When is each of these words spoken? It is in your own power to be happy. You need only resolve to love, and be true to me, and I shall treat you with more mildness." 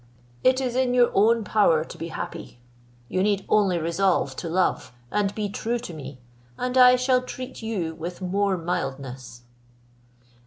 It 0.43 0.59
is 0.59 0.75
in 0.75 0.95
your 0.95 1.11
own 1.13 1.43
power 1.43 1.83
to 1.83 1.95
be 1.95 2.07
happy. 2.07 2.59
You 3.07 3.21
need 3.21 3.45
only 3.47 3.77
resolve 3.77 4.35
to 4.37 4.49
love, 4.49 4.91
and 5.11 5.35
be 5.35 5.47
true 5.47 5.77
to 5.77 5.93
me, 5.93 6.19
and 6.57 6.75
I 6.75 6.95
shall 6.95 7.21
treat 7.21 7.61
you 7.61 7.93
with 7.93 8.19
more 8.19 8.57
mildness." 8.57 9.43